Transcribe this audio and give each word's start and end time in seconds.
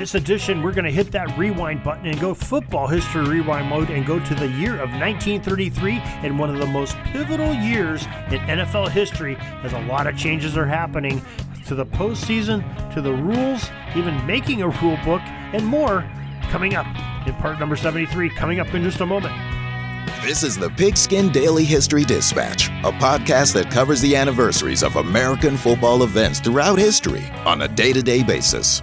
this 0.00 0.14
edition, 0.14 0.62
we're 0.62 0.72
going 0.72 0.86
to 0.86 0.90
hit 0.90 1.12
that 1.12 1.36
rewind 1.36 1.82
button 1.82 2.06
and 2.06 2.18
go 2.18 2.32
football 2.32 2.86
history 2.86 3.22
rewind 3.22 3.68
mode 3.68 3.90
and 3.90 4.06
go 4.06 4.18
to 4.18 4.34
the 4.34 4.48
year 4.48 4.72
of 4.72 4.88
1933 4.92 5.98
and 6.22 6.38
one 6.38 6.48
of 6.48 6.58
the 6.58 6.66
most 6.66 6.96
pivotal 7.12 7.52
years 7.52 8.06
in 8.30 8.40
NFL 8.48 8.88
history 8.88 9.36
as 9.62 9.74
a 9.74 9.80
lot 9.80 10.06
of 10.06 10.16
changes 10.16 10.56
are 10.56 10.64
happening 10.64 11.20
to 11.66 11.74
the 11.74 11.84
postseason, 11.84 12.64
to 12.94 13.02
the 13.02 13.12
rules, 13.12 13.68
even 13.94 14.26
making 14.26 14.62
a 14.62 14.68
rule 14.68 14.96
book, 15.04 15.20
and 15.52 15.66
more 15.66 16.10
coming 16.44 16.74
up 16.74 16.86
in 17.26 17.34
part 17.34 17.60
number 17.60 17.76
73, 17.76 18.30
coming 18.30 18.58
up 18.58 18.72
in 18.72 18.82
just 18.82 19.00
a 19.02 19.06
moment. 19.06 19.34
This 20.22 20.42
is 20.42 20.56
the 20.56 20.70
Pigskin 20.70 21.30
Daily 21.30 21.64
History 21.64 22.04
Dispatch, 22.04 22.68
a 22.68 22.90
podcast 22.92 23.52
that 23.52 23.70
covers 23.70 24.00
the 24.00 24.16
anniversaries 24.16 24.82
of 24.82 24.96
American 24.96 25.58
football 25.58 26.04
events 26.04 26.40
throughout 26.40 26.78
history 26.78 27.28
on 27.44 27.60
a 27.60 27.68
day 27.68 27.92
to 27.92 28.02
day 28.02 28.22
basis. 28.22 28.82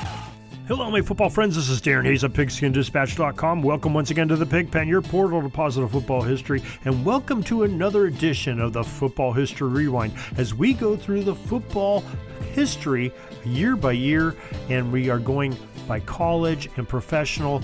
Hello, 0.71 0.89
my 0.89 1.01
football 1.01 1.29
friends. 1.29 1.57
This 1.57 1.67
is 1.67 1.81
Darren 1.81 2.05
Hayes 2.05 2.23
of 2.23 2.31
PigskinDispatch.com. 2.31 3.61
Welcome 3.61 3.93
once 3.93 4.09
again 4.09 4.29
to 4.29 4.37
the 4.37 4.45
Pigpen, 4.45 4.87
your 4.87 5.01
portal 5.01 5.41
to 5.41 5.49
positive 5.49 5.91
football 5.91 6.21
history, 6.21 6.63
and 6.85 7.03
welcome 7.03 7.43
to 7.43 7.63
another 7.63 8.05
edition 8.05 8.61
of 8.61 8.71
the 8.71 8.81
Football 8.81 9.33
History 9.33 9.67
Rewind 9.67 10.13
as 10.37 10.53
we 10.55 10.71
go 10.71 10.95
through 10.95 11.25
the 11.25 11.35
football 11.35 12.05
history 12.53 13.11
year 13.43 13.75
by 13.75 13.91
year, 13.91 14.33
and 14.69 14.89
we 14.93 15.09
are 15.09 15.19
going 15.19 15.57
by 15.89 15.99
college 15.99 16.69
and 16.77 16.87
professional 16.87 17.61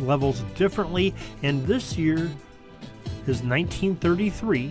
levels 0.00 0.40
differently. 0.54 1.14
And 1.42 1.66
this 1.66 1.96
year, 1.96 2.30
is 3.26 3.42
1933, 3.42 4.70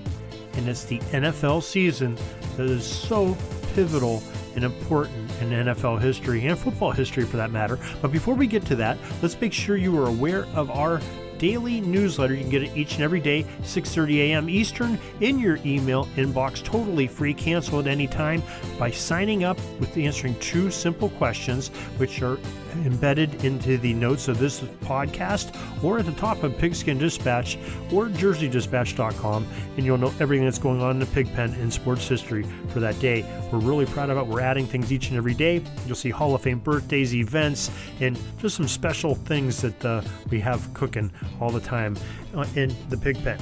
and 0.54 0.70
it's 0.70 0.84
the 0.84 1.00
NFL 1.00 1.64
season 1.64 2.20
that 2.56 2.70
is 2.70 2.86
so 2.86 3.36
pivotal 3.74 4.22
and 4.56 4.64
important 4.64 5.32
in 5.42 5.50
NFL 5.50 6.02
history 6.02 6.46
and 6.48 6.58
football 6.58 6.92
history 6.92 7.26
for 7.26 7.38
that 7.38 7.52
matter. 7.52 7.80
But 8.02 8.12
before 8.12 8.36
we 8.36 8.48
get 8.48 8.66
to 8.68 8.76
that, 8.78 8.98
let's 9.22 9.40
make 9.40 9.54
sure 9.54 9.78
you 9.78 9.98
are 10.00 10.08
aware 10.08 10.46
of 10.56 10.72
our 10.72 11.02
daily 11.38 11.82
newsletter. 11.82 12.34
You 12.34 12.42
can 12.42 12.50
get 12.50 12.64
it 12.64 12.76
each 12.76 12.96
and 12.96 13.04
every 13.04 13.22
day, 13.22 13.44
6:30 13.64 14.18
a.m. 14.18 14.50
Eastern, 14.50 15.00
in 15.22 15.40
your 15.40 15.58
email 15.66 16.06
inbox, 16.18 16.62
totally 16.64 17.08
free. 17.08 17.34
Cancel 17.34 17.80
at 17.80 17.88
any 17.88 18.08
time 18.08 18.44
by 18.78 18.92
signing 18.92 19.44
up 19.44 19.58
with 19.80 19.98
answering 19.98 20.38
two 20.40 20.70
simple 20.70 21.10
questions, 21.12 21.70
which 21.98 22.22
are 22.22 22.38
embedded 22.86 23.44
into 23.44 23.78
the 23.78 23.94
notes 23.94 24.28
of 24.28 24.40
this 24.40 24.62
podcast 24.62 25.56
or 25.84 26.00
at 26.00 26.06
the 26.06 26.12
top 26.14 26.44
of 26.44 26.58
Pigskin 26.58 26.98
Dispatch 26.98 27.58
or 27.92 28.08
JerseyDispatch.com, 28.08 29.48
and 29.78 29.86
you'll 29.86 29.98
know 29.98 30.14
everything 30.20 30.46
that's 30.46 30.60
going 30.60 30.82
on 30.82 30.92
in 30.92 31.00
the 31.00 31.06
Pigpen 31.08 31.54
in 31.56 31.72
sports 31.72 32.08
history 32.08 32.46
for 32.70 32.80
that 32.80 33.00
day. 33.00 33.26
We're 33.52 33.60
really 33.60 33.86
proud 33.86 34.10
of 34.10 34.18
it. 34.18 34.28
We're 34.28 34.42
adding 34.42 34.66
things 34.66 34.92
each 34.92 35.10
and 35.10 35.18
every 35.18 35.34
day. 35.34 35.64
You'll 35.86 35.96
see 35.96 36.10
Hall 36.10 36.36
of 36.36 36.42
Fame 36.42 36.60
birthdays, 36.60 37.16
events, 37.16 37.72
and 38.00 38.18
just 38.38 38.56
some 38.56 38.68
special 38.68 39.16
things 39.16 39.62
that 39.62 39.86
uh, 39.86 40.02
we 40.30 40.40
have 40.40 40.74
cooking 40.74 41.12
all 41.40 41.50
the 41.50 41.62
time 41.62 41.98
uh, 42.36 42.46
in 42.56 42.76
the 42.90 42.98
Pigpen. 42.98 43.40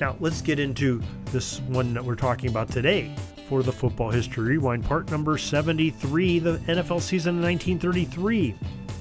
Now, 0.00 0.16
let's 0.20 0.42
get 0.42 0.58
into 0.58 1.02
this 1.26 1.60
one 1.60 1.94
that 1.94 2.04
we're 2.04 2.16
talking 2.16 2.50
about 2.50 2.70
today 2.70 3.14
for 3.48 3.62
the 3.62 3.72
Football 3.72 4.10
History 4.10 4.56
Rewind, 4.56 4.84
part 4.84 5.10
number 5.10 5.38
73, 5.38 6.38
the 6.38 6.58
NFL 6.58 7.00
season 7.00 7.38
of 7.38 7.44
1933. 7.44 8.54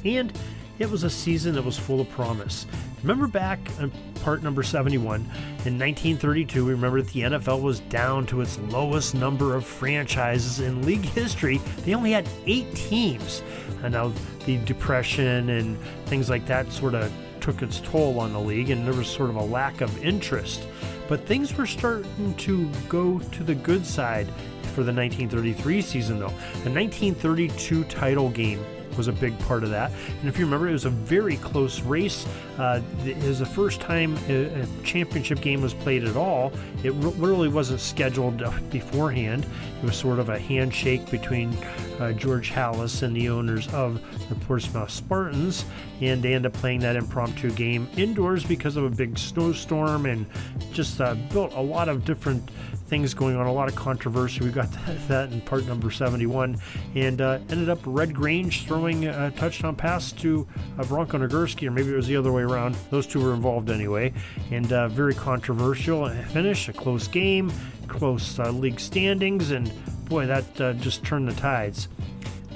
And 0.05 0.31
it 0.77 0.89
was 0.89 1.03
a 1.03 1.09
season 1.09 1.55
that 1.55 1.63
was 1.63 1.77
full 1.77 2.01
of 2.01 2.09
promise. 2.09 2.65
Remember 3.01 3.27
back 3.27 3.59
in 3.79 3.91
part 4.23 4.43
number 4.43 4.61
71, 4.61 5.21
in 5.21 5.79
1932, 5.79 6.65
we 6.65 6.71
remember 6.71 7.01
that 7.01 7.11
the 7.11 7.21
NFL 7.21 7.61
was 7.61 7.79
down 7.81 8.25
to 8.27 8.41
its 8.41 8.59
lowest 8.59 9.15
number 9.15 9.55
of 9.55 9.65
franchises 9.65 10.59
in 10.59 10.85
league 10.85 11.05
history. 11.05 11.57
They 11.83 11.93
only 11.93 12.11
had 12.11 12.27
eight 12.45 12.73
teams. 12.75 13.41
And 13.83 13.93
now 13.93 14.11
the 14.45 14.57
Depression 14.57 15.49
and 15.49 15.77
things 16.05 16.29
like 16.29 16.45
that 16.47 16.71
sort 16.71 16.93
of 16.93 17.11
took 17.41 17.61
its 17.61 17.79
toll 17.81 18.19
on 18.19 18.33
the 18.33 18.39
league, 18.39 18.71
and 18.71 18.85
there 18.85 18.93
was 18.93 19.07
sort 19.07 19.29
of 19.29 19.35
a 19.35 19.43
lack 19.43 19.81
of 19.81 20.03
interest. 20.03 20.67
But 21.07 21.25
things 21.25 21.55
were 21.55 21.67
starting 21.67 22.33
to 22.35 22.69
go 22.89 23.19
to 23.19 23.43
the 23.43 23.55
good 23.55 23.85
side 23.85 24.27
for 24.73 24.83
the 24.83 24.93
1933 24.93 25.81
season, 25.81 26.19
though. 26.19 26.33
The 26.63 26.71
1932 26.71 27.83
title 27.85 28.29
game 28.29 28.63
was 28.97 29.07
a 29.07 29.13
big 29.13 29.37
part 29.39 29.63
of 29.63 29.69
that. 29.69 29.91
And 30.19 30.29
if 30.29 30.37
you 30.37 30.45
remember, 30.45 30.69
it 30.69 30.73
was 30.73 30.85
a 30.85 30.89
very 30.89 31.37
close 31.37 31.81
race. 31.81 32.25
Uh, 32.57 32.81
it 33.05 33.17
was 33.17 33.39
the 33.39 33.45
first 33.45 33.81
time 33.81 34.17
a, 34.29 34.65
championship 34.83 35.41
game 35.41 35.61
was 35.61 35.73
played 35.73 36.03
at 36.03 36.15
all. 36.15 36.51
It 36.83 36.93
really 36.93 37.47
wasn't 37.47 37.79
scheduled 37.79 38.41
uh, 38.41 38.51
beforehand. 38.69 39.45
It 39.81 39.85
was 39.85 39.95
sort 39.95 40.19
of 40.19 40.29
a 40.29 40.39
handshake 40.39 41.09
between 41.09 41.53
uh, 41.99 42.13
George 42.13 42.51
Halas 42.51 43.03
and 43.03 43.15
the 43.15 43.29
owners 43.29 43.67
of 43.73 44.01
the 44.29 44.35
Portsmouth 44.35 44.89
Spartans, 44.89 45.65
and 46.01 46.21
they 46.21 46.33
ended 46.33 46.53
up 46.53 46.59
playing 46.59 46.79
that 46.81 46.95
impromptu 46.95 47.51
game 47.51 47.87
indoors 47.97 48.43
because 48.43 48.75
of 48.75 48.83
a 48.83 48.89
big 48.89 49.17
snowstorm 49.17 50.05
and 50.05 50.25
just 50.71 50.99
uh, 51.01 51.15
built 51.31 51.53
a 51.53 51.61
lot 51.61 51.89
of 51.89 52.05
different 52.05 52.49
things 52.87 53.13
going 53.13 53.35
on, 53.35 53.47
a 53.47 53.51
lot 53.51 53.67
of 53.67 53.75
controversy. 53.75 54.43
We 54.43 54.51
got 54.51 54.71
that, 54.85 55.07
that 55.07 55.31
in 55.31 55.41
part 55.41 55.65
number 55.65 55.89
71, 55.89 56.57
and 56.95 57.21
uh, 57.21 57.39
ended 57.49 57.69
up 57.69 57.79
Red 57.85 58.13
Grange 58.13 58.65
throwing 58.65 59.05
a 59.05 59.31
touchdown 59.31 59.75
pass 59.75 60.11
to 60.13 60.47
uh, 60.77 60.83
Bronco 60.83 61.17
Nagurski, 61.17 61.67
or 61.67 61.71
maybe 61.71 61.91
it 61.91 61.95
was 61.95 62.07
the 62.07 62.15
other 62.15 62.31
way 62.31 62.43
around. 62.43 62.75
Those 62.91 63.07
two 63.07 63.21
were 63.21 63.33
involved 63.33 63.69
anyway, 63.69 64.13
and 64.51 64.71
uh, 64.71 64.87
very 64.87 65.15
controversial 65.15 66.09
finish, 66.09 66.69
a 66.69 66.73
close 66.73 67.07
game, 67.07 67.51
close 67.87 68.39
uh, 68.39 68.51
league 68.51 68.79
standings, 68.79 69.51
and 69.51 69.71
boy, 70.05 70.25
that 70.27 70.61
uh, 70.61 70.73
just 70.73 71.03
turned 71.03 71.27
the 71.27 71.33
tides. 71.33 71.87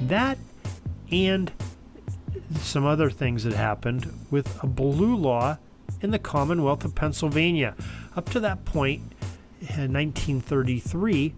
That 0.04 0.38
and 1.12 1.52
some 2.56 2.86
other 2.86 3.10
things 3.10 3.44
that 3.44 3.54
happened 3.54 4.12
with 4.32 4.62
a 4.64 4.68
blue 4.68 5.16
law 5.16 5.58
in 6.02 6.12
the 6.12 6.20
Commonwealth 6.20 6.86
of 6.86 6.96
Pennsylvania. 6.96 7.76
Up 8.16 8.30
to 8.30 8.40
that 8.40 8.66
point, 8.66 9.02
in 9.62 9.94
1933, 9.94 11.34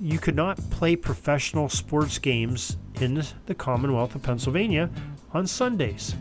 you 0.00 0.18
could 0.18 0.34
not 0.34 0.58
play 0.70 0.96
professional 0.96 1.68
sports 1.68 2.18
games 2.18 2.76
in 3.00 3.22
the 3.46 3.54
Commonwealth 3.54 4.14
of 4.14 4.22
Pennsylvania 4.22 4.90
on 5.32 5.46
Sundays 5.46 6.14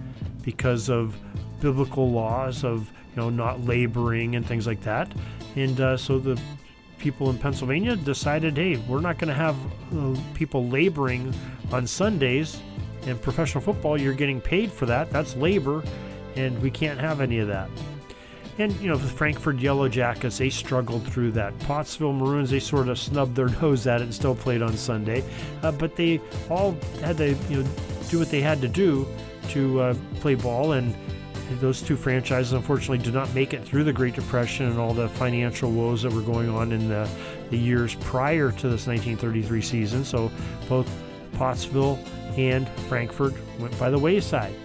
because 0.44 0.90
of 0.90 1.18
biblical 1.60 2.10
laws 2.12 2.64
of 2.64 2.90
you 2.90 3.18
know 3.18 3.30
not 3.30 3.62
laboring 3.62 4.36
and 4.36 4.46
things 4.46 4.68
like 4.68 4.82
that. 4.82 5.12
And 5.56 5.80
uh, 5.82 5.98
so 5.98 6.20
the 6.20 6.40
people 6.98 7.30
in 7.32 7.38
Pennsylvania 7.38 7.96
decided, 7.96 8.56
hey, 8.56 8.78
we're 8.88 9.02
not 9.02 9.18
going 9.18 9.28
to 9.28 9.34
have 9.34 9.56
uh, 9.98 10.16
people 10.36 10.68
laboring 10.68 11.34
on 11.72 11.88
Sundays. 11.88 12.62
In 13.06 13.18
professional 13.18 13.64
football, 13.64 14.00
you're 14.00 14.14
getting 14.14 14.40
paid 14.40 14.72
for 14.72 14.86
that. 14.86 15.10
That's 15.10 15.36
labor, 15.36 15.84
and 16.36 16.62
we 16.62 16.70
can't 16.70 17.00
have 17.00 17.22
any 17.22 17.40
of 17.40 17.48
that. 17.48 17.70
And, 18.58 18.74
you 18.80 18.90
know, 18.90 18.98
the 18.98 19.08
Frankford 19.08 19.60
Yellow 19.60 19.88
Jackets, 19.90 20.38
they 20.38 20.50
struggled 20.50 21.08
through 21.08 21.32
that. 21.32 21.58
Pottsville 21.60 22.14
Maroons, 22.14 22.50
they 22.52 22.60
sort 22.60 22.90
of 22.90 23.00
snubbed 23.00 23.36
their 23.36 23.50
nose 23.62 23.88
at 23.88 24.02
it 24.02 24.06
and 24.06 24.14
still 24.14 24.36
played 24.36 24.62
on 24.62 24.76
Sunday. 24.78 25.24
Uh, 25.64 25.72
but 25.72 25.96
they 25.96 26.22
all 26.50 26.78
had 27.02 27.18
to, 27.18 27.34
you 27.50 27.64
know, 27.64 27.70
do 28.10 28.20
what 28.20 28.30
they 28.30 28.42
had 28.42 28.62
to 28.62 28.68
do 28.68 29.08
to 29.50 29.80
uh, 29.80 29.96
play 30.20 30.36
ball. 30.36 30.74
And 30.74 30.94
those 31.60 31.82
two 31.82 31.96
franchises, 31.96 32.54
unfortunately, 32.54 33.00
did 33.00 33.14
not 33.14 33.34
make 33.34 33.54
it 33.54 33.64
through 33.64 33.84
the 33.84 33.94
Great 33.94 34.16
Depression 34.16 34.68
and 34.68 34.80
all 34.80 34.94
the 34.94 35.10
financial 35.10 35.72
woes 35.72 36.04
that 36.04 36.12
were 36.12 36.22
going 36.22 36.50
on 36.50 36.72
in 36.72 36.88
the, 36.88 37.10
the 37.50 37.58
years 37.58 37.96
prior 37.96 38.52
to 38.52 38.70
this 38.70 38.86
1933 38.86 39.62
season. 39.62 40.06
So 40.06 40.32
both 40.70 40.90
Pottsville 41.34 42.00
and 42.38 42.68
Frankford 42.88 43.36
went 43.60 43.78
by 43.80 43.90
the 43.90 44.00
wayside. 44.00 44.56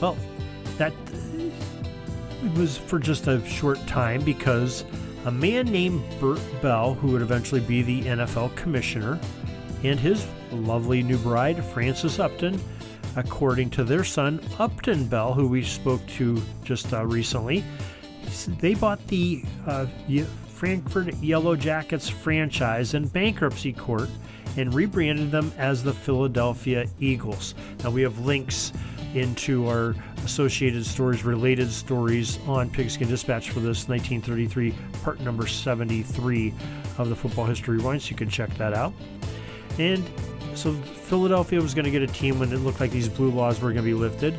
Well, 0.00 0.16
that 0.76 0.92
was 2.56 2.76
for 2.76 2.98
just 2.98 3.26
a 3.26 3.44
short 3.46 3.84
time 3.86 4.22
because 4.22 4.84
a 5.24 5.30
man 5.30 5.66
named 5.66 6.02
Bert 6.20 6.40
Bell, 6.62 6.94
who 6.94 7.08
would 7.08 7.22
eventually 7.22 7.60
be 7.60 7.82
the 7.82 8.02
NFL 8.02 8.54
commissioner, 8.56 9.18
and 9.82 9.98
his 9.98 10.26
lovely 10.52 11.02
new 11.02 11.18
bride, 11.18 11.62
Frances 11.64 12.18
Upton, 12.18 12.60
according 13.16 13.70
to 13.70 13.84
their 13.84 14.04
son, 14.04 14.40
Upton 14.58 15.06
Bell, 15.06 15.34
who 15.34 15.48
we 15.48 15.62
spoke 15.62 16.06
to 16.06 16.40
just 16.62 16.92
uh, 16.92 17.04
recently, 17.04 17.64
they 18.60 18.74
bought 18.74 19.04
the 19.08 19.42
uh, 19.66 19.86
Frankford 20.46 21.14
Yellow 21.16 21.56
Jackets 21.56 22.08
franchise 22.08 22.94
in 22.94 23.08
bankruptcy 23.08 23.72
court 23.72 24.08
and 24.56 24.72
rebranded 24.74 25.30
them 25.30 25.52
as 25.58 25.82
the 25.82 25.92
Philadelphia 25.92 26.86
Eagles. 27.00 27.54
Now 27.82 27.90
we 27.90 28.02
have 28.02 28.18
links 28.20 28.72
into 29.14 29.68
our 29.68 29.94
associated 30.24 30.84
stories, 30.84 31.24
related 31.24 31.70
stories 31.70 32.38
on 32.46 32.68
Pigskin 32.70 33.08
Dispatch 33.08 33.50
for 33.50 33.60
this 33.60 33.88
1933 33.88 34.74
part 35.02 35.20
number 35.20 35.46
73 35.46 36.54
of 36.98 37.08
the 37.08 37.16
Football 37.16 37.46
History 37.46 37.78
Rewind, 37.78 38.02
so 38.02 38.10
you 38.10 38.16
can 38.16 38.28
check 38.28 38.52
that 38.54 38.74
out. 38.74 38.92
And 39.78 40.04
so 40.54 40.72
Philadelphia 40.72 41.60
was 41.60 41.74
going 41.74 41.84
to 41.84 41.90
get 41.90 42.02
a 42.02 42.12
team 42.12 42.38
when 42.38 42.52
it 42.52 42.58
looked 42.58 42.80
like 42.80 42.90
these 42.90 43.08
blue 43.08 43.30
laws 43.30 43.60
were 43.60 43.72
going 43.72 43.84
to 43.84 43.90
be 43.90 43.94
lifted. 43.94 44.38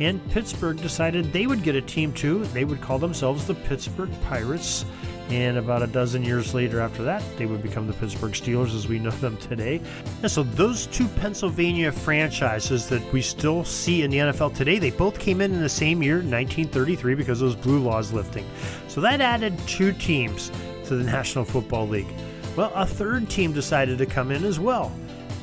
And 0.00 0.26
Pittsburgh 0.30 0.78
decided 0.78 1.32
they 1.32 1.46
would 1.46 1.62
get 1.62 1.76
a 1.76 1.82
team 1.82 2.12
too. 2.12 2.44
They 2.46 2.64
would 2.64 2.80
call 2.80 2.98
themselves 2.98 3.46
the 3.46 3.54
Pittsburgh 3.54 4.10
Pirates. 4.22 4.84
And 5.30 5.58
about 5.58 5.82
a 5.82 5.86
dozen 5.86 6.24
years 6.24 6.54
later 6.54 6.80
after 6.80 7.04
that, 7.04 7.22
they 7.38 7.46
would 7.46 7.62
become 7.62 7.86
the 7.86 7.92
Pittsburgh 7.92 8.32
Steelers 8.32 8.74
as 8.74 8.88
we 8.88 8.98
know 8.98 9.10
them 9.10 9.36
today. 9.36 9.80
And 10.22 10.30
so 10.30 10.42
those 10.42 10.86
two 10.86 11.06
Pennsylvania 11.06 11.92
franchises 11.92 12.88
that 12.88 13.12
we 13.12 13.22
still 13.22 13.64
see 13.64 14.02
in 14.02 14.10
the 14.10 14.18
NFL 14.18 14.56
today, 14.56 14.80
they 14.80 14.90
both 14.90 15.20
came 15.20 15.40
in 15.40 15.52
in 15.52 15.60
the 15.60 15.68
same 15.68 16.02
year, 16.02 16.16
1933, 16.16 17.14
because 17.14 17.40
of 17.40 17.48
those 17.48 17.62
blue 17.62 17.78
laws 17.78 18.12
lifting. 18.12 18.44
So 18.88 19.00
that 19.02 19.20
added 19.20 19.56
two 19.68 19.92
teams 19.92 20.50
to 20.86 20.96
the 20.96 21.04
National 21.10 21.44
Football 21.44 21.86
League. 21.86 22.12
Well, 22.56 22.72
a 22.74 22.84
third 22.84 23.30
team 23.30 23.52
decided 23.52 23.98
to 23.98 24.06
come 24.06 24.32
in 24.32 24.44
as 24.44 24.58
well. 24.58 24.92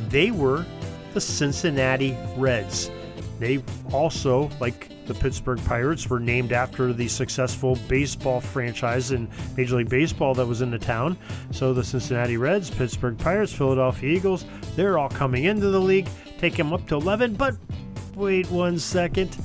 They 0.10 0.32
were 0.32 0.66
the 1.14 1.22
Cincinnati 1.22 2.18
Reds. 2.36 2.92
They 3.40 3.64
also, 3.94 4.50
like 4.60 4.90
the 5.08 5.14
Pittsburgh 5.14 5.64
Pirates, 5.66 6.10
were 6.10 6.20
named 6.20 6.52
after 6.52 6.94
the 6.94 7.08
successful 7.08 7.78
baseball 7.88 8.42
franchise 8.42 9.12
in 9.12 9.28
Major 9.56 9.78
League 9.78 9.90
Baseball 9.90 10.34
that 10.36 10.46
was 10.46 10.62
in 10.62 10.72
the 10.72 10.80
town. 10.80 11.18
So 11.52 11.74
the 11.74 11.84
Cincinnati 11.84 12.38
Reds, 12.38 12.70
Pittsburgh 12.70 13.18
Pirates, 13.18 13.54
Philadelphia 13.54 14.10
Eagles, 14.10 14.46
they're 14.76 14.98
all 14.98 15.10
coming 15.10 15.46
into 15.46 15.70
the 15.70 15.80
league, 15.80 16.08
take 16.38 16.56
them 16.56 16.74
up 16.74 16.88
to 16.88 16.96
11. 16.96 17.36
But 17.36 17.56
wait 18.16 18.50
one 18.52 18.78
second, 18.80 19.38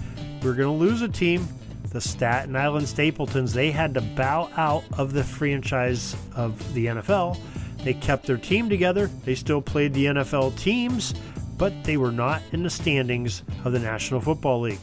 we're 0.43 0.55
going 0.55 0.69
to 0.69 0.85
lose 0.85 1.03
a 1.03 1.09
team. 1.09 1.47
The 1.91 2.01
Staten 2.01 2.57
Island 2.57 2.89
Stapletons, 2.89 3.53
they 3.53 3.71
had 3.71 3.93
to 3.95 4.01
bow 4.01 4.49
out 4.57 4.85
of 4.99 5.13
the 5.13 5.23
franchise 5.23 6.17
of 6.35 6.73
the 6.73 6.87
NFL. 6.87 7.39
They 7.85 7.95
kept 7.95 8.27
their 8.27 8.39
team 8.39 8.71
together. 8.71 9.11
They 9.25 9.35
still 9.35 9.61
played 9.61 9.93
the 9.93 10.07
NFL 10.07 10.57
teams, 10.57 11.13
but 11.59 11.85
they 11.85 11.97
were 11.99 12.13
not 12.13 12.41
in 12.53 12.63
the 12.63 12.71
standings 12.71 13.43
of 13.65 13.73
the 13.73 13.79
National 13.79 14.21
Football 14.21 14.63
League. 14.63 14.79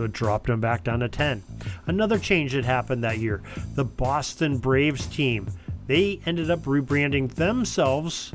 So 0.00 0.04
it 0.04 0.12
dropped 0.12 0.46
them 0.46 0.62
back 0.62 0.82
down 0.82 1.00
to 1.00 1.10
10. 1.10 1.42
Another 1.84 2.18
change 2.18 2.54
that 2.54 2.64
happened 2.64 3.04
that 3.04 3.18
year 3.18 3.42
the 3.74 3.84
Boston 3.84 4.56
Braves 4.56 5.04
team. 5.04 5.46
They 5.88 6.22
ended 6.24 6.50
up 6.50 6.60
rebranding 6.60 7.34
themselves 7.34 8.32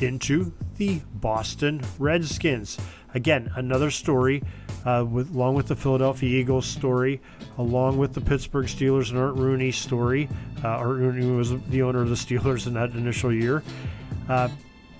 into 0.00 0.54
the 0.78 1.02
Boston 1.12 1.82
Redskins. 1.98 2.78
Again, 3.12 3.52
another 3.56 3.90
story 3.90 4.42
uh, 4.86 5.04
with, 5.06 5.34
along 5.34 5.54
with 5.54 5.68
the 5.68 5.76
Philadelphia 5.76 6.40
Eagles 6.40 6.64
story, 6.64 7.20
along 7.58 7.98
with 7.98 8.14
the 8.14 8.22
Pittsburgh 8.22 8.64
Steelers 8.64 9.10
and 9.10 9.18
Art 9.18 9.34
Rooney 9.34 9.70
story. 9.70 10.30
Uh, 10.64 10.68
Art 10.68 10.96
Rooney 10.96 11.30
was 11.30 11.60
the 11.64 11.82
owner 11.82 12.00
of 12.00 12.08
the 12.08 12.14
Steelers 12.14 12.66
in 12.66 12.72
that 12.72 12.92
initial 12.92 13.30
year. 13.30 13.62
Uh, 14.30 14.48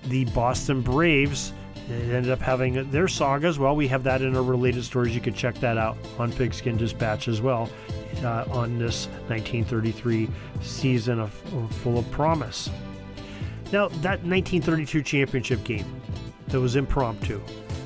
the 0.09 0.25
Boston 0.25 0.83
Braves 0.83 1.53
it 1.89 2.13
ended 2.13 2.31
up 2.31 2.39
having 2.39 2.89
their 2.91 3.07
saga 3.07 3.47
as 3.47 3.59
well. 3.59 3.75
We 3.75 3.87
have 3.89 4.03
that 4.03 4.21
in 4.21 4.35
our 4.35 4.43
related 4.43 4.83
stories. 4.83 5.13
You 5.13 5.21
could 5.21 5.35
check 5.35 5.55
that 5.55 5.77
out 5.77 5.97
on 6.17 6.31
Pigskin 6.31 6.77
Dispatch 6.77 7.27
as 7.27 7.41
well 7.41 7.69
uh, 8.23 8.45
on 8.49 8.79
this 8.79 9.07
1933 9.27 10.29
season 10.61 11.19
of, 11.19 11.33
full 11.81 11.97
of 11.97 12.09
promise. 12.11 12.69
Now, 13.71 13.87
that 13.87 14.23
1932 14.23 15.01
championship 15.01 15.63
game 15.63 16.01
that 16.47 16.59
was 16.59 16.75
impromptu, 16.75 17.41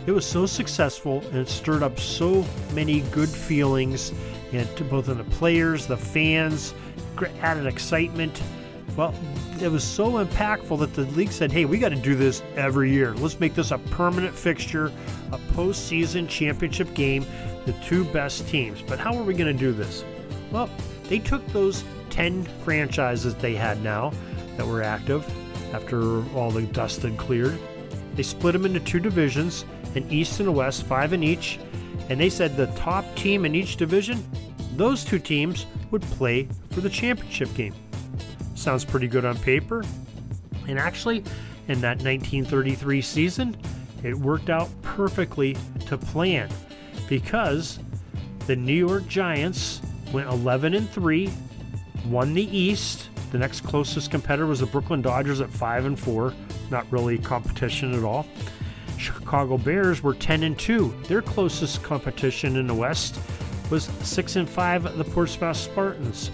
it 0.05 0.11
was 0.11 0.25
so 0.25 0.45
successful 0.45 1.23
and 1.27 1.38
it 1.38 1.49
stirred 1.49 1.83
up 1.83 1.99
so 1.99 2.45
many 2.73 3.01
good 3.11 3.29
feelings 3.29 4.13
and 4.53 4.89
both 4.89 5.09
in 5.09 5.17
the 5.17 5.23
players, 5.25 5.88
the 5.88 5.97
fans, 5.97 6.73
added 7.41 7.65
excitement 7.65 8.41
well, 8.97 9.13
it 9.61 9.71
was 9.71 9.83
so 9.83 10.25
impactful 10.25 10.79
that 10.79 10.95
the 10.95 11.03
league 11.03 11.31
said, 11.31 11.51
hey, 11.51 11.65
we 11.65 11.77
got 11.77 11.89
to 11.89 11.95
do 11.95 12.15
this 12.15 12.41
every 12.55 12.91
year. 12.91 13.13
Let's 13.13 13.39
make 13.39 13.53
this 13.53 13.69
a 13.69 13.77
permanent 13.77 14.33
fixture, 14.33 14.91
a 15.31 15.38
postseason 15.53 16.27
championship 16.27 16.91
game, 16.95 17.23
the 17.67 17.73
two 17.73 18.05
best 18.05 18.47
teams. 18.47 18.81
But 18.81 18.97
how 18.97 19.15
are 19.15 19.23
we 19.23 19.35
going 19.35 19.55
to 19.55 19.57
do 19.57 19.71
this? 19.71 20.03
Well, 20.51 20.67
they 21.03 21.19
took 21.19 21.45
those 21.49 21.83
10 22.09 22.45
franchises 22.63 23.35
they 23.35 23.53
had 23.53 23.83
now 23.83 24.11
that 24.57 24.65
were 24.65 24.81
active 24.81 25.23
after 25.73 26.27
all 26.35 26.49
the 26.49 26.63
dust 26.63 27.03
had 27.03 27.17
cleared. 27.17 27.57
They 28.15 28.23
split 28.23 28.53
them 28.53 28.65
into 28.65 28.79
two 28.79 28.99
divisions, 28.99 29.63
an 29.94 30.09
East 30.09 30.39
and 30.39 30.49
a 30.49 30.51
West, 30.51 30.83
five 30.83 31.13
in 31.13 31.21
each, 31.21 31.59
and 32.09 32.19
they 32.19 32.31
said 32.31 32.57
the 32.57 32.65
top 32.67 33.05
team 33.15 33.45
in 33.45 33.53
each 33.53 33.77
division, 33.77 34.27
those 34.75 35.05
two 35.05 35.19
teams 35.19 35.67
would 35.91 36.01
play 36.01 36.47
for 36.71 36.81
the 36.81 36.89
championship 36.89 37.53
game. 37.53 37.75
Sounds 38.57 38.83
pretty 38.83 39.07
good 39.07 39.24
on 39.24 39.38
paper. 39.38 39.83
And 40.68 40.80
actually, 40.80 41.19
in 41.68 41.80
that 41.81 42.01
1933 42.01 43.01
season, 43.01 43.56
it 44.04 44.15
worked 44.15 44.50
out 44.50 44.69
perfectly 44.81 45.56
to 45.86 45.98
plan 45.98 46.50
because 47.07 47.80
the 48.48 48.56
New 48.56 48.74
York 48.74 49.07
Giants 49.07 49.80
went 50.12 50.27
11 50.27 50.74
and 50.74 50.89
3, 50.89 51.30
won 52.07 52.33
the 52.33 52.57
East. 52.57 53.09
The 53.31 53.38
next 53.38 53.62
closest 53.62 54.09
competitor 54.09 54.48
was 54.48 54.62
the 54.62 54.65
Brooklyn 54.65 55.04
Dodgers 55.04 55.39
at 55.39 55.51
5 55.51 55.86
and 55.86 56.00
4, 56.00 56.33
not 56.71 56.92
really 56.92 57.19
competition 57.19 57.94
at 57.94 58.04
all. 58.04 58.25
Chicago 58.98 59.59
Bears 59.59 60.01
were 60.01 60.15
10 60.15 60.42
and 60.42 60.57
2. 60.57 61.04
Their 61.07 61.21
closest 61.21 61.83
competition 61.83 62.56
in 62.56 62.65
the 62.65 62.74
West 62.74 63.19
was 63.69 63.83
6 64.01 64.36
and 64.36 64.50
5 64.50 64.98
the 64.98 65.04
Portsmouth 65.04 65.57
Spartans. 65.57 66.31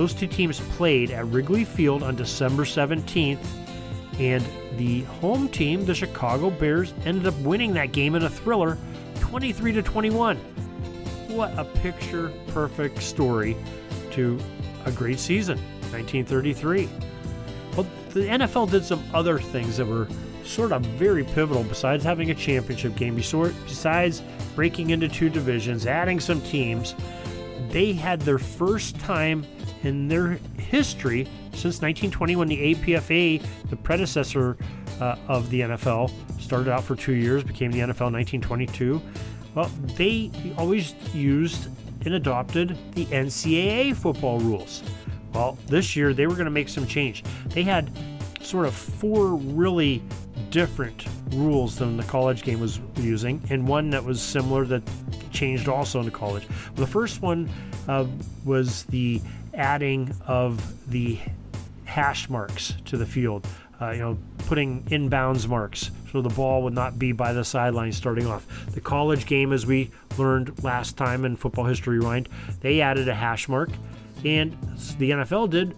Those 0.00 0.14
two 0.14 0.28
teams 0.28 0.60
played 0.60 1.10
at 1.10 1.26
Wrigley 1.26 1.62
Field 1.62 2.02
on 2.02 2.16
December 2.16 2.64
17th, 2.64 3.44
and 4.18 4.42
the 4.78 5.02
home 5.02 5.46
team, 5.46 5.84
the 5.84 5.94
Chicago 5.94 6.48
Bears, 6.48 6.94
ended 7.04 7.26
up 7.26 7.38
winning 7.40 7.74
that 7.74 7.92
game 7.92 8.14
in 8.14 8.22
a 8.22 8.30
thriller 8.30 8.78
23 9.16 9.72
to 9.72 9.82
21. 9.82 10.38
What 11.28 11.52
a 11.58 11.66
picture 11.66 12.32
perfect 12.46 13.02
story 13.02 13.58
to 14.12 14.40
a 14.86 14.90
great 14.90 15.18
season, 15.18 15.58
1933. 15.92 16.88
Well, 17.76 17.86
the 18.14 18.20
NFL 18.20 18.70
did 18.70 18.86
some 18.86 19.04
other 19.12 19.38
things 19.38 19.76
that 19.76 19.86
were 19.86 20.08
sort 20.46 20.72
of 20.72 20.80
very 20.80 21.24
pivotal 21.24 21.62
besides 21.64 22.02
having 22.02 22.30
a 22.30 22.34
championship 22.34 22.96
game, 22.96 23.16
besides 23.16 24.22
breaking 24.56 24.88
into 24.90 25.08
two 25.08 25.28
divisions, 25.28 25.84
adding 25.84 26.20
some 26.20 26.40
teams. 26.40 26.94
They 27.68 27.92
had 27.92 28.22
their 28.22 28.38
first 28.38 28.98
time 28.98 29.44
in 29.82 30.08
their 30.08 30.38
history 30.58 31.24
since 31.52 31.80
1920 31.82 32.36
when 32.36 32.48
the 32.48 32.74
APFA, 32.74 33.42
the 33.68 33.76
predecessor 33.76 34.56
uh, 35.00 35.16
of 35.28 35.50
the 35.50 35.60
NFL, 35.60 36.10
started 36.40 36.70
out 36.70 36.84
for 36.84 36.96
two 36.96 37.14
years, 37.14 37.42
became 37.42 37.70
the 37.70 37.80
NFL 37.80 38.08
in 38.08 38.14
1922. 38.14 39.00
Well, 39.54 39.70
they 39.96 40.30
always 40.56 40.94
used 41.14 41.68
and 42.04 42.14
adopted 42.14 42.76
the 42.94 43.04
NCAA 43.06 43.94
football 43.96 44.38
rules. 44.38 44.82
Well, 45.34 45.58
this 45.66 45.94
year 45.96 46.12
they 46.12 46.26
were 46.26 46.34
going 46.34 46.46
to 46.46 46.50
make 46.50 46.68
some 46.68 46.86
change. 46.86 47.24
They 47.48 47.62
had 47.62 47.90
sort 48.40 48.66
of 48.66 48.74
four 48.74 49.34
really 49.34 50.02
different 50.50 51.04
rules 51.32 51.76
than 51.76 51.96
the 51.96 52.02
college 52.04 52.42
game 52.42 52.60
was 52.60 52.80
using, 52.96 53.40
and 53.50 53.66
one 53.66 53.90
that 53.90 54.04
was 54.04 54.20
similar 54.20 54.64
that 54.66 54.82
changed 55.30 55.68
also 55.68 56.00
in 56.00 56.04
the 56.04 56.10
college. 56.10 56.46
The 56.74 56.86
first 56.86 57.22
one 57.22 57.48
uh, 57.88 58.06
was 58.44 58.84
the 58.84 59.20
adding 59.54 60.14
of 60.26 60.90
the 60.90 61.18
hash 61.84 62.28
marks 62.28 62.74
to 62.86 62.96
the 62.96 63.06
field. 63.06 63.46
Uh, 63.80 63.90
you 63.92 63.98
know, 63.98 64.18
putting 64.46 64.82
inbounds 64.84 65.48
marks 65.48 65.90
so 66.12 66.20
the 66.20 66.28
ball 66.28 66.62
would 66.62 66.74
not 66.74 66.98
be 66.98 67.12
by 67.12 67.32
the 67.32 67.44
sideline 67.44 67.92
starting 67.92 68.26
off. 68.26 68.46
The 68.72 68.80
college 68.80 69.26
game, 69.26 69.52
as 69.52 69.64
we 69.64 69.90
learned 70.18 70.62
last 70.62 70.96
time 70.96 71.24
in 71.24 71.36
Football 71.36 71.64
History 71.64 71.98
Rewind, 71.98 72.28
they 72.60 72.80
added 72.80 73.08
a 73.08 73.14
hash 73.14 73.48
mark, 73.48 73.70
and 74.24 74.52
the 74.98 75.12
NFL 75.12 75.50
did 75.50 75.74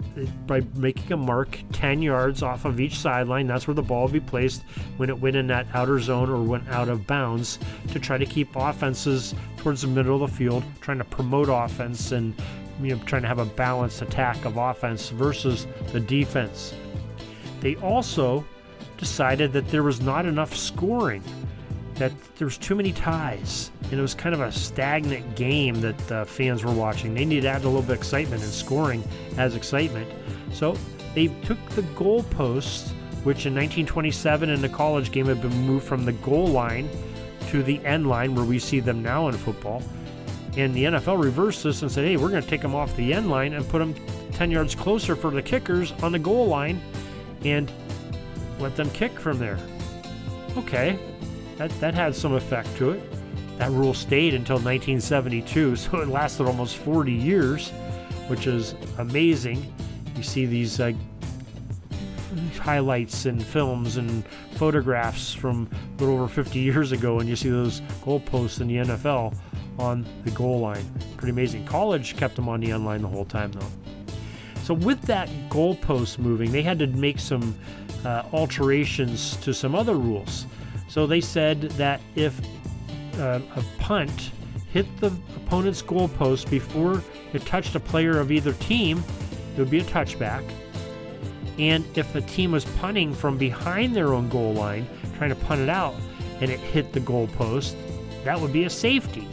by 0.46 0.62
making 0.74 1.12
a 1.12 1.16
mark 1.16 1.58
10 1.72 2.02
yards 2.02 2.42
off 2.42 2.64
of 2.64 2.80
each 2.80 2.98
sideline. 2.98 3.46
That's 3.46 3.66
where 3.66 3.74
the 3.74 3.82
ball 3.82 4.04
would 4.04 4.12
be 4.12 4.20
placed 4.20 4.62
when 4.96 5.10
it 5.10 5.18
went 5.18 5.36
in 5.36 5.46
that 5.48 5.66
outer 5.74 6.00
zone 6.00 6.28
or 6.30 6.42
went 6.42 6.68
out 6.68 6.88
of 6.88 7.06
bounds 7.06 7.58
to 7.92 8.00
try 8.00 8.18
to 8.18 8.26
keep 8.26 8.56
offenses 8.56 9.34
towards 9.58 9.82
the 9.82 9.88
middle 9.88 10.22
of 10.22 10.30
the 10.30 10.36
field, 10.36 10.64
trying 10.80 10.98
to 10.98 11.04
promote 11.04 11.48
offense 11.48 12.10
and 12.10 12.34
you 12.80 12.94
know, 12.94 13.02
trying 13.04 13.22
to 13.22 13.28
have 13.28 13.38
a 13.38 13.44
balanced 13.44 14.02
attack 14.02 14.44
of 14.44 14.56
offense 14.56 15.10
versus 15.10 15.66
the 15.92 16.00
defense. 16.00 16.74
They 17.60 17.76
also 17.76 18.44
decided 18.96 19.52
that 19.52 19.68
there 19.68 19.82
was 19.82 20.00
not 20.00 20.26
enough 20.26 20.54
scoring, 20.54 21.22
that 21.94 22.12
there 22.36 22.46
was 22.46 22.58
too 22.58 22.74
many 22.74 22.92
ties, 22.92 23.70
and 23.84 23.94
it 23.94 24.02
was 24.02 24.14
kind 24.14 24.34
of 24.34 24.40
a 24.40 24.50
stagnant 24.50 25.36
game 25.36 25.80
that 25.80 25.98
the 26.08 26.24
fans 26.24 26.64
were 26.64 26.72
watching. 26.72 27.14
They 27.14 27.24
needed 27.24 27.42
to 27.42 27.48
add 27.48 27.64
a 27.64 27.68
little 27.68 27.82
bit 27.82 27.90
of 27.90 27.98
excitement, 27.98 28.42
and 28.42 28.52
scoring 28.52 29.04
as 29.36 29.54
excitement. 29.54 30.10
So 30.52 30.76
they 31.14 31.28
took 31.44 31.58
the 31.70 31.82
goalposts 31.82 32.92
which 33.24 33.46
in 33.46 33.54
1927 33.54 34.50
in 34.50 34.60
the 34.60 34.68
college 34.68 35.12
game 35.12 35.26
had 35.26 35.40
been 35.40 35.56
moved 35.62 35.86
from 35.86 36.04
the 36.04 36.12
goal 36.12 36.48
line 36.48 36.88
to 37.48 37.62
the 37.62 37.84
end 37.84 38.08
line 38.08 38.34
where 38.34 38.44
we 38.44 38.58
see 38.58 38.80
them 38.80 39.00
now 39.00 39.28
in 39.28 39.34
football. 39.34 39.82
And 40.56 40.74
the 40.74 40.84
NFL 40.84 41.22
reversed 41.22 41.64
this 41.64 41.80
and 41.82 41.90
said, 41.90 42.04
hey, 42.04 42.16
we're 42.16 42.28
going 42.28 42.42
to 42.42 42.48
take 42.48 42.60
them 42.60 42.74
off 42.74 42.94
the 42.94 43.14
end 43.14 43.30
line 43.30 43.54
and 43.54 43.66
put 43.68 43.78
them 43.78 43.94
10 44.32 44.50
yards 44.50 44.74
closer 44.74 45.16
for 45.16 45.30
the 45.30 45.40
kickers 45.40 45.92
on 46.02 46.12
the 46.12 46.18
goal 46.18 46.46
line 46.46 46.80
and 47.44 47.72
let 48.58 48.76
them 48.76 48.90
kick 48.90 49.18
from 49.18 49.38
there. 49.38 49.58
Okay, 50.56 50.98
that, 51.56 51.70
that 51.80 51.94
had 51.94 52.14
some 52.14 52.34
effect 52.34 52.74
to 52.76 52.90
it. 52.90 53.02
That 53.58 53.70
rule 53.70 53.94
stayed 53.94 54.34
until 54.34 54.56
1972, 54.56 55.76
so 55.76 56.00
it 56.00 56.08
lasted 56.08 56.46
almost 56.46 56.76
40 56.76 57.12
years, 57.12 57.70
which 58.28 58.46
is 58.46 58.74
amazing. 58.98 59.72
You 60.16 60.22
see 60.22 60.44
these 60.44 60.80
uh, 60.80 60.92
highlights 62.58 63.24
and 63.24 63.42
films 63.42 63.96
and 63.96 64.24
photographs 64.54 65.32
from 65.32 65.68
a 65.72 66.00
little 66.00 66.16
over 66.16 66.28
50 66.28 66.58
years 66.58 66.92
ago, 66.92 67.20
and 67.20 67.28
you 67.28 67.36
see 67.36 67.48
those 67.48 67.80
goalposts 68.04 68.60
in 68.60 68.68
the 68.68 68.76
NFL 68.76 69.34
on 69.78 70.06
the 70.24 70.30
goal 70.30 70.60
line. 70.60 70.84
Pretty 71.16 71.30
amazing. 71.30 71.66
College 71.66 72.16
kept 72.16 72.36
them 72.36 72.48
on 72.48 72.60
the 72.60 72.72
end 72.72 72.84
line 72.84 73.02
the 73.02 73.08
whole 73.08 73.24
time, 73.24 73.52
though. 73.52 73.66
So, 74.62 74.74
with 74.74 75.02
that 75.02 75.28
goalpost 75.48 76.18
moving, 76.18 76.52
they 76.52 76.62
had 76.62 76.78
to 76.78 76.86
make 76.86 77.18
some 77.18 77.56
uh, 78.04 78.24
alterations 78.32 79.36
to 79.38 79.52
some 79.52 79.74
other 79.74 79.96
rules. 79.96 80.46
So, 80.88 81.06
they 81.06 81.20
said 81.20 81.62
that 81.72 82.00
if 82.14 82.40
uh, 83.18 83.40
a 83.56 83.62
punt 83.78 84.30
hit 84.72 84.86
the 85.00 85.12
opponent's 85.36 85.82
goalpost 85.82 86.48
before 86.48 87.02
it 87.32 87.44
touched 87.44 87.74
a 87.74 87.80
player 87.80 88.18
of 88.18 88.30
either 88.30 88.52
team, 88.54 89.02
it 89.54 89.58
would 89.58 89.70
be 89.70 89.80
a 89.80 89.84
touchback. 89.84 90.48
And 91.58 91.84
if 91.96 92.14
a 92.14 92.22
team 92.22 92.52
was 92.52 92.64
punting 92.64 93.14
from 93.14 93.36
behind 93.36 93.94
their 93.94 94.14
own 94.14 94.28
goal 94.28 94.54
line, 94.54 94.86
trying 95.18 95.30
to 95.30 95.36
punt 95.36 95.60
it 95.60 95.68
out, 95.68 95.94
and 96.40 96.50
it 96.50 96.58
hit 96.58 96.92
the 96.92 97.00
goalpost, 97.00 97.74
that 98.24 98.40
would 98.40 98.52
be 98.52 98.64
a 98.64 98.70
safety. 98.70 99.28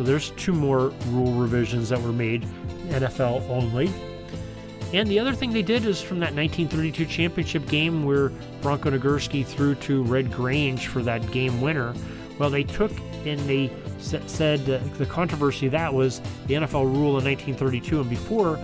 So 0.00 0.04
there's 0.04 0.30
two 0.30 0.54
more 0.54 0.94
rule 1.08 1.34
revisions 1.34 1.90
that 1.90 2.00
were 2.00 2.10
made, 2.10 2.46
NFL 2.88 3.46
only. 3.50 3.92
And 4.94 5.06
the 5.06 5.18
other 5.18 5.34
thing 5.34 5.52
they 5.52 5.60
did 5.60 5.84
is 5.84 6.00
from 6.00 6.20
that 6.20 6.32
1932 6.32 7.04
championship 7.04 7.68
game 7.68 8.06
where 8.06 8.30
Bronco 8.62 8.88
Nagurski 8.88 9.44
threw 9.44 9.74
to 9.74 10.02
Red 10.04 10.32
Grange 10.32 10.86
for 10.86 11.02
that 11.02 11.30
game 11.32 11.60
winner. 11.60 11.92
Well, 12.38 12.48
they 12.48 12.64
took 12.64 12.90
and 13.26 13.38
they 13.40 13.70
said 13.98 14.60
uh, 14.70 14.78
the 14.96 15.04
controversy 15.04 15.68
that 15.68 15.92
was 15.92 16.22
the 16.46 16.54
NFL 16.54 16.84
rule 16.84 17.18
in 17.18 17.24
1932 17.26 18.00
and 18.00 18.08
before 18.08 18.58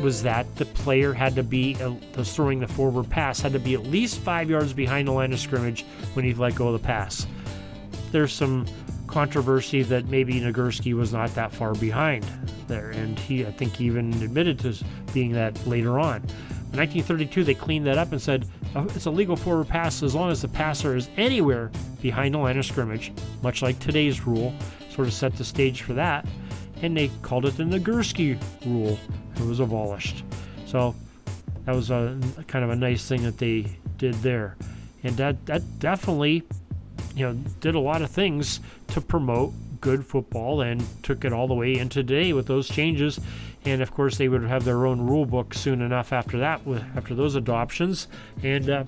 was 0.00 0.24
that 0.24 0.52
the 0.56 0.64
player 0.64 1.12
had 1.12 1.36
to 1.36 1.44
be 1.44 1.76
uh, 1.80 1.94
throwing 2.24 2.58
the 2.58 2.66
forward 2.66 3.08
pass 3.08 3.38
had 3.38 3.52
to 3.52 3.60
be 3.60 3.74
at 3.74 3.84
least 3.84 4.18
five 4.18 4.50
yards 4.50 4.72
behind 4.72 5.06
the 5.06 5.12
line 5.12 5.32
of 5.32 5.38
scrimmage 5.38 5.84
when 6.14 6.24
he 6.24 6.34
let 6.34 6.56
go 6.56 6.66
of 6.66 6.72
the 6.72 6.84
pass. 6.84 7.28
There's 8.10 8.32
some 8.32 8.66
controversy 9.06 9.82
that 9.82 10.06
maybe 10.06 10.40
Nagurski 10.40 10.94
was 10.94 11.12
not 11.12 11.34
that 11.34 11.52
far 11.52 11.74
behind 11.74 12.24
there, 12.66 12.90
and 12.90 13.18
he 13.18 13.46
I 13.46 13.52
think 13.52 13.80
even 13.80 14.12
admitted 14.22 14.58
to 14.60 14.74
being 15.12 15.32
that 15.32 15.66
later 15.66 15.98
on. 15.98 16.16
In 16.72 16.80
1932, 16.80 17.44
they 17.44 17.54
cleaned 17.54 17.86
that 17.86 17.98
up 17.98 18.12
and 18.12 18.20
said 18.20 18.46
oh, 18.74 18.86
it's 18.94 19.06
a 19.06 19.10
legal 19.10 19.36
forward 19.36 19.68
pass 19.68 20.02
as 20.02 20.14
long 20.14 20.30
as 20.30 20.42
the 20.42 20.48
passer 20.48 20.96
is 20.96 21.08
anywhere 21.16 21.70
behind 22.02 22.34
the 22.34 22.38
line 22.38 22.58
of 22.58 22.66
scrimmage, 22.66 23.12
much 23.42 23.62
like 23.62 23.78
today's 23.78 24.26
rule, 24.26 24.52
sort 24.90 25.06
of 25.06 25.14
set 25.14 25.36
the 25.36 25.44
stage 25.44 25.82
for 25.82 25.92
that 25.94 26.26
and 26.84 26.96
they 26.96 27.10
called 27.22 27.46
it 27.46 27.56
the 27.56 27.62
Nagurski 27.62 28.38
rule. 28.66 28.98
It 29.36 29.42
was 29.42 29.60
abolished. 29.60 30.22
So 30.66 30.94
that 31.64 31.74
was 31.74 31.90
a 31.90 32.20
kind 32.46 32.64
of 32.64 32.70
a 32.70 32.76
nice 32.76 33.08
thing 33.08 33.22
that 33.22 33.38
they 33.38 33.78
did 33.96 34.14
there, 34.16 34.56
and 35.02 35.16
that 35.16 35.46
that 35.46 35.62
definitely, 35.78 36.42
you 37.14 37.26
know, 37.26 37.34
did 37.60 37.74
a 37.74 37.80
lot 37.80 38.02
of 38.02 38.10
things 38.10 38.60
to 38.88 39.00
promote 39.00 39.52
good 39.80 40.04
football 40.04 40.62
and 40.62 40.82
took 41.02 41.24
it 41.24 41.32
all 41.32 41.46
the 41.46 41.54
way 41.54 41.76
into 41.76 42.02
today 42.02 42.32
with 42.32 42.46
those 42.46 42.68
changes. 42.68 43.20
And 43.64 43.82
of 43.82 43.92
course, 43.92 44.18
they 44.18 44.28
would 44.28 44.42
have 44.44 44.64
their 44.64 44.86
own 44.86 45.00
rule 45.00 45.26
book 45.26 45.54
soon 45.54 45.82
enough 45.82 46.12
after 46.12 46.38
that, 46.38 46.62
after 46.96 47.14
those 47.14 47.34
adoptions. 47.34 48.08
And 48.42 48.68
uh, 48.68 48.84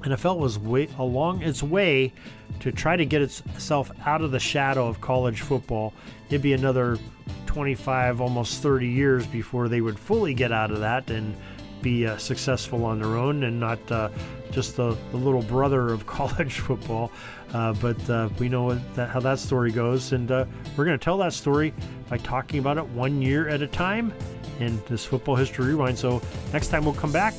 NFL 0.00 0.38
was 0.38 0.58
way 0.58 0.88
along 0.98 1.42
its 1.42 1.62
way 1.62 2.12
to 2.60 2.72
try 2.72 2.96
to 2.96 3.04
get 3.04 3.22
itself 3.22 3.90
out 4.06 4.22
of 4.22 4.30
the 4.30 4.40
shadow 4.40 4.86
of 4.88 5.00
college 5.00 5.40
football. 5.40 5.92
It'd 6.28 6.42
be 6.42 6.52
another 6.52 6.98
25, 7.46 8.20
almost 8.20 8.62
30 8.62 8.88
years 8.88 9.26
before 9.26 9.68
they 9.68 9.80
would 9.80 9.98
fully 9.98 10.34
get 10.34 10.52
out 10.52 10.70
of 10.70 10.80
that 10.80 11.10
and 11.10 11.36
be 11.82 12.06
uh, 12.06 12.16
successful 12.16 12.84
on 12.84 13.00
their 13.00 13.16
own 13.16 13.44
and 13.44 13.60
not 13.60 13.78
uh, 13.92 14.08
just 14.56 14.74
the, 14.74 14.96
the, 15.10 15.18
little 15.18 15.42
brother 15.42 15.92
of 15.92 16.06
college 16.18 16.60
football. 16.60 17.12
Uh, 17.52 17.74
but 17.74 18.10
uh, 18.10 18.30
we 18.38 18.48
know 18.48 18.74
that, 18.94 19.10
how 19.10 19.20
that 19.20 19.38
story 19.38 19.70
goes, 19.70 20.12
and 20.12 20.32
uh, 20.32 20.46
we're 20.76 20.86
going 20.86 20.98
to 20.98 21.04
tell 21.04 21.18
that 21.18 21.34
story 21.34 21.74
by 22.08 22.16
talking 22.16 22.58
about 22.58 22.78
it 22.78 22.88
one 22.88 23.20
year 23.20 23.48
at 23.50 23.60
a 23.60 23.66
time 23.66 24.14
in 24.58 24.82
this 24.88 25.04
Football 25.04 25.36
History 25.36 25.66
Rewind. 25.66 25.98
So 25.98 26.22
next 26.54 26.68
time 26.68 26.86
we'll 26.86 26.94
come 26.94 27.12
back 27.12 27.34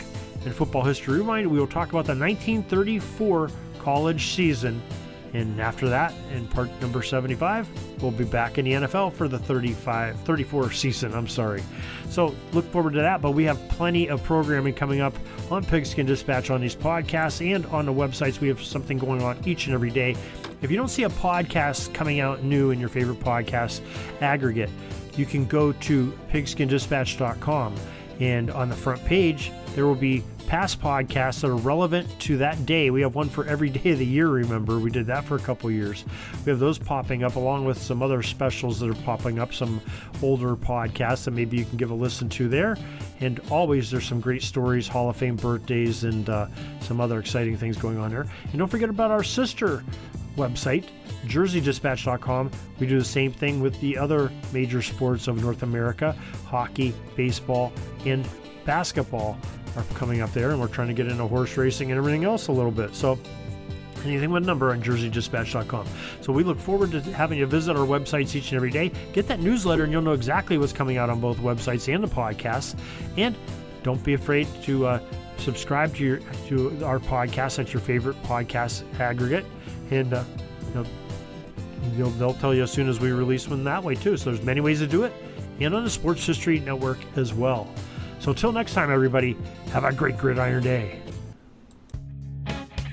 in 0.45 0.53
Football 0.53 0.83
History 0.83 1.17
Rewind, 1.17 1.47
we 1.47 1.59
will 1.59 1.65
talk 1.65 1.89
about 1.89 2.05
the 2.05 2.15
1934 2.15 3.49
college 3.79 4.27
season. 4.27 4.79
And 5.37 5.61
after 5.61 5.87
that, 5.89 6.15
in 6.33 6.47
part 6.47 6.67
number 6.81 7.03
75, 7.03 7.69
we'll 8.01 8.09
be 8.09 8.23
back 8.23 8.57
in 8.57 8.65
the 8.65 8.71
NFL 8.71 9.13
for 9.13 9.27
the 9.27 9.37
35, 9.37 10.19
34 10.21 10.71
season. 10.71 11.13
I'm 11.13 11.27
sorry. 11.27 11.61
So 12.09 12.33
look 12.53 12.65
forward 12.71 12.93
to 12.93 13.01
that. 13.01 13.21
But 13.21 13.31
we 13.31 13.43
have 13.43 13.59
plenty 13.69 14.09
of 14.09 14.23
programming 14.23 14.73
coming 14.73 14.99
up 14.99 15.15
on 15.51 15.63
Pigskin 15.63 16.07
Dispatch 16.07 16.49
on 16.49 16.59
these 16.59 16.75
podcasts 16.75 17.47
and 17.53 17.67
on 17.67 17.85
the 17.85 17.93
websites. 17.93 18.39
We 18.39 18.47
have 18.47 18.63
something 18.63 18.97
going 18.97 19.21
on 19.21 19.37
each 19.45 19.67
and 19.67 19.75
every 19.75 19.91
day. 19.91 20.15
If 20.63 20.71
you 20.71 20.77
don't 20.77 20.87
see 20.87 21.03
a 21.03 21.09
podcast 21.09 21.93
coming 21.93 22.19
out 22.19 22.41
new 22.41 22.71
in 22.71 22.79
your 22.79 22.89
favorite 22.89 23.19
podcast 23.19 23.81
aggregate, 24.21 24.71
you 25.17 25.27
can 25.27 25.45
go 25.45 25.71
to 25.71 26.17
pigskindispatch.com. 26.31 27.75
And 28.19 28.49
on 28.49 28.69
the 28.69 28.75
front 28.75 29.05
page, 29.05 29.51
there 29.75 29.85
will 29.85 29.93
be 29.93 30.23
past 30.47 30.81
podcasts 30.81 31.41
that 31.41 31.49
are 31.49 31.55
relevant 31.55 32.07
to 32.21 32.37
that 32.37 32.65
day. 32.65 32.89
We 32.89 33.01
have 33.01 33.15
one 33.15 33.27
for 33.27 33.45
every 33.45 33.69
day 33.69 33.91
of 33.91 33.99
the 33.99 34.05
year, 34.05 34.29
remember. 34.29 34.79
We 34.79 34.89
did 34.89 35.05
that 35.07 35.25
for 35.25 35.35
a 35.35 35.39
couple 35.39 35.69
years. 35.69 36.05
We 36.45 36.49
have 36.49 36.59
those 36.59 36.79
popping 36.79 37.23
up 37.23 37.35
along 37.35 37.65
with 37.65 37.77
some 37.77 38.01
other 38.01 38.23
specials 38.23 38.79
that 38.79 38.89
are 38.89 39.03
popping 39.03 39.39
up, 39.39 39.53
some 39.53 39.81
older 40.23 40.55
podcasts 40.55 41.25
that 41.25 41.31
maybe 41.31 41.57
you 41.57 41.65
can 41.65 41.77
give 41.77 41.91
a 41.91 41.93
listen 41.93 42.29
to 42.29 42.47
there. 42.47 42.77
And 43.19 43.41
always 43.51 43.91
there's 43.91 44.07
some 44.07 44.21
great 44.21 44.41
stories, 44.41 44.87
Hall 44.87 45.09
of 45.09 45.17
Fame 45.17 45.35
birthdays, 45.35 46.05
and 46.05 46.29
uh, 46.29 46.47
some 46.79 47.01
other 47.01 47.19
exciting 47.19 47.57
things 47.57 47.77
going 47.77 47.97
on 47.97 48.09
there. 48.09 48.25
And 48.43 48.57
don't 48.57 48.69
forget 48.69 48.89
about 48.89 49.11
our 49.11 49.23
sister 49.23 49.83
website, 50.37 50.85
jerseydispatch.com. 51.25 52.51
We 52.79 52.87
do 52.87 52.97
the 52.97 53.05
same 53.05 53.33
thing 53.33 53.59
with 53.59 53.77
the 53.81 53.97
other 53.97 54.31
major 54.53 54.81
sports 54.81 55.27
of 55.27 55.41
North 55.41 55.63
America 55.63 56.15
hockey, 56.45 56.95
baseball, 57.17 57.73
and 58.05 58.25
basketball 58.63 59.37
are 59.77 59.83
coming 59.93 60.21
up 60.21 60.31
there, 60.33 60.49
and 60.49 60.59
we're 60.59 60.67
trying 60.67 60.87
to 60.87 60.93
get 60.93 61.07
into 61.07 61.25
horse 61.27 61.55
racing 61.55 61.91
and 61.91 61.97
everything 61.97 62.25
else 62.25 62.47
a 62.47 62.51
little 62.51 62.71
bit. 62.71 62.95
So 62.95 63.17
anything 64.03 64.31
with 64.31 64.43
a 64.43 64.45
number 64.45 64.71
on 64.71 64.81
jerseydispatch.com. 64.81 65.87
So 66.21 66.33
we 66.33 66.43
look 66.43 66.59
forward 66.59 66.91
to 66.91 67.01
having 67.01 67.37
you 67.37 67.45
visit 67.45 67.75
our 67.75 67.85
websites 67.85 68.35
each 68.35 68.51
and 68.51 68.57
every 68.57 68.71
day. 68.71 68.91
Get 69.13 69.27
that 69.27 69.39
newsletter, 69.39 69.83
and 69.83 69.91
you'll 69.91 70.01
know 70.01 70.13
exactly 70.13 70.57
what's 70.57 70.73
coming 70.73 70.97
out 70.97 71.09
on 71.09 71.19
both 71.19 71.37
websites 71.37 71.93
and 71.93 72.03
the 72.03 72.07
podcast. 72.07 72.77
And 73.17 73.35
don't 73.83 74.03
be 74.03 74.13
afraid 74.13 74.47
to 74.63 74.87
uh, 74.87 74.99
subscribe 75.37 75.95
to 75.95 76.03
your 76.03 76.19
to 76.47 76.83
our 76.83 76.99
podcast 76.99 77.59
at 77.59 77.73
your 77.73 77.81
favorite 77.81 78.21
podcast 78.23 78.83
aggregate, 78.99 79.45
and 79.91 80.13
uh, 80.13 80.23
you 80.73 82.03
know, 82.03 82.09
they'll 82.11 82.33
tell 82.33 82.53
you 82.53 82.63
as 82.63 82.71
soon 82.71 82.89
as 82.89 82.99
we 82.99 83.11
release 83.11 83.47
one 83.47 83.63
that 83.63 83.83
way 83.83 83.95
too. 83.95 84.17
So 84.17 84.31
there's 84.31 84.43
many 84.43 84.61
ways 84.61 84.79
to 84.79 84.87
do 84.87 85.03
it, 85.03 85.13
and 85.59 85.73
on 85.73 85.83
the 85.83 85.89
Sports 85.89 86.25
History 86.25 86.59
Network 86.59 86.99
as 87.15 87.33
well. 87.33 87.67
So 88.19 88.31
until 88.31 88.51
next 88.51 88.73
time, 88.73 88.91
everybody, 88.91 89.37
have 89.71 89.83
a 89.83 89.93
great 89.93 90.17
gridiron 90.17 90.63
day. 90.63 91.01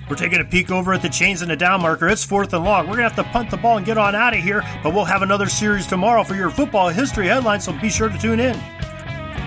We're 0.09 0.17
taking 0.17 0.41
a 0.41 0.45
peek 0.45 0.71
over 0.71 0.93
at 0.93 1.01
the 1.01 1.09
chains 1.09 1.41
and 1.41 1.51
the 1.51 1.57
down 1.57 1.81
marker. 1.81 2.09
It's 2.09 2.25
fourth 2.25 2.53
and 2.53 2.63
long. 2.63 2.87
We're 2.87 2.97
going 2.97 3.09
to 3.09 3.15
have 3.15 3.27
to 3.27 3.33
punt 3.33 3.51
the 3.51 3.57
ball 3.57 3.79
and 3.79 3.87
get 3.87 3.97
on 3.97 4.15
out 4.15 4.35
of 4.35 4.41
here, 4.41 4.63
but 4.83 4.93
we'll 4.93 5.07
have 5.07 5.23
another 5.23 5.49
series 5.49 5.87
tomorrow 5.87 6.25
for 6.25 6.35
your 6.35 6.51
football 6.51 6.91
history 6.91 7.27
headlines, 7.27 7.65
so 7.65 7.73
be 7.73 7.89
sure 7.89 8.11
to 8.11 8.19
tune 8.19 8.39
in. 8.39 8.61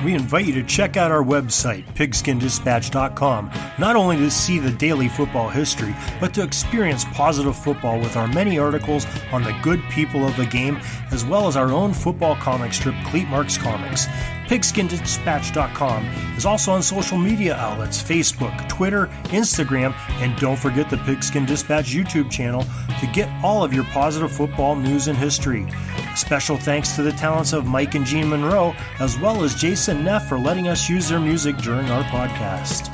We 0.04 0.14
invite 0.14 0.46
you 0.46 0.54
to 0.54 0.64
check 0.64 0.96
out 0.96 1.12
our 1.12 1.24
website, 1.24 1.84
pigskindispatch.com, 1.96 3.52
not 3.80 3.96
only 3.96 4.18
to 4.18 4.30
see 4.30 4.60
the 4.60 4.72
daily 4.72 5.10
football 5.10 5.50
history, 5.50 5.96
but 6.20 6.34
to 6.36 6.44
experience 6.44 7.06
positive 7.14 7.58
football 7.58 8.00
with 8.00 8.16
our 8.16 8.28
many 8.28 8.60
articles 8.60 9.08
on 9.32 9.44
the 9.44 9.58
good 9.64 9.82
people 9.90 10.26
of 10.26 10.36
the 10.38 10.46
game, 10.46 10.80
as 11.12 11.26
well 11.26 11.48
as 11.48 11.58
our 11.58 11.72
own 11.72 11.94
football 11.94 12.36
comic 12.36 12.74
strip, 12.74 12.96
Cleat 13.06 13.28
Marks 13.28 13.58
Comics. 13.58 14.08
PigskinDispatch.com 14.48 16.06
is 16.38 16.46
also 16.46 16.72
on 16.72 16.82
social 16.82 17.18
media 17.18 17.56
outlets 17.56 18.02
Facebook, 18.02 18.70
Twitter, 18.70 19.08
Instagram, 19.26 19.94
and 20.22 20.38
don't 20.40 20.58
forget 20.58 20.90
the 20.90 20.98
Pigskin 21.00 21.46
Dispatch 21.46 21.94
YouTube 21.94 22.32
channel 22.32 22.64
to 23.02 23.08
get 23.08 23.30
all 23.44 23.62
of 23.62 23.74
your 23.74 23.84
positive 23.86 24.32
football 24.32 24.76
news 24.76 25.08
and 25.10 25.18
history. 25.18 25.68
Special 26.16 26.56
thanks 26.56 26.96
to 26.96 27.04
the 27.04 27.12
talents 27.12 27.52
of 27.52 27.66
Mike 27.66 27.96
and 27.96 28.06
Jean 28.06 28.30
Monroe, 28.30 28.74
as 29.00 29.20
well 29.20 29.44
as 29.44 29.54
Jason 29.54 30.06
Neff 30.06 30.28
for 30.30 30.40
letting 30.40 30.70
us 30.70 30.90
use 30.90 31.10
their 31.10 31.20
music 31.20 31.58
during 31.58 31.90
our 31.90 32.04
podcast. 32.06 32.90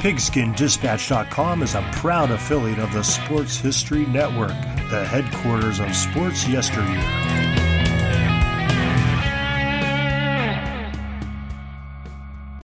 PigskinDispatch.com 0.00 1.62
is 1.62 1.74
a 1.74 1.88
proud 1.94 2.30
affiliate 2.30 2.78
of 2.78 2.92
the 2.92 3.02
Sports 3.02 3.56
History 3.56 4.04
Network, 4.06 4.50
the 4.90 5.04
headquarters 5.06 5.80
of 5.80 5.96
sports 5.96 6.46
yesteryear. 6.46 7.55